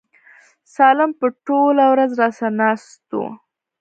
[0.75, 3.19] سالم به ټوله ورځ راسره ناست و.